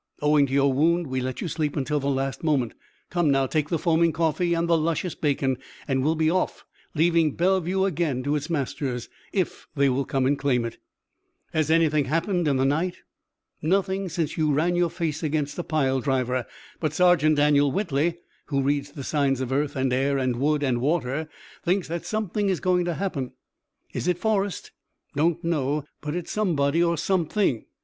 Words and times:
Owing 0.19 0.47
to 0.47 0.53
your 0.53 0.73
wound 0.73 1.05
we 1.05 1.21
let 1.21 1.41
you 1.41 1.47
sleep 1.47 1.75
until 1.77 1.99
the 1.99 2.07
last 2.09 2.43
moment. 2.43 2.73
Come 3.11 3.29
now, 3.29 3.45
take 3.45 3.69
the 3.69 3.77
foaming 3.77 4.11
coffee 4.11 4.55
and 4.55 4.67
the 4.67 4.75
luscious 4.75 5.13
bacon, 5.13 5.59
and 5.87 6.03
we'll 6.03 6.15
be 6.15 6.27
off, 6.27 6.65
leaving 6.95 7.35
Bellevue 7.35 7.85
again 7.85 8.23
to 8.23 8.35
its 8.35 8.49
masters, 8.49 9.09
if 9.31 9.67
they 9.75 9.89
will 9.89 10.05
come 10.05 10.25
and 10.25 10.39
claim 10.39 10.65
it." 10.65 10.79
"Has 11.53 11.69
anything 11.69 12.05
happened 12.05 12.47
in 12.47 12.57
the 12.57 12.65
night?" 12.65 12.95
"Nothing 13.61 14.09
since 14.09 14.37
you 14.37 14.51
ran 14.51 14.75
your 14.75 14.89
face 14.89 15.21
against 15.21 15.59
a 15.59 15.63
pile 15.63 15.99
driver, 15.99 16.47
but 16.79 16.93
Sergeant 16.93 17.35
Daniel 17.35 17.71
Whitley, 17.71 18.17
who 18.47 18.63
reads 18.63 18.93
the 18.93 19.03
signs 19.03 19.39
of 19.39 19.51
earth 19.51 19.75
and 19.75 19.93
air 19.93 20.17
and 20.17 20.37
wood 20.37 20.63
and 20.63 20.81
water, 20.81 21.29
thinks 21.63 21.87
that 21.89 22.07
something 22.07 22.49
is 22.49 22.59
going 22.59 22.85
to 22.85 22.95
happen." 22.95 23.33
"Is 23.93 24.07
it 24.07 24.17
Forrest?" 24.17 24.71
"Don't 25.15 25.43
know, 25.43 25.85
but 26.01 26.15
it's 26.15 26.31
somebody 26.31 26.81
or 26.83 26.97
something. 26.97 27.65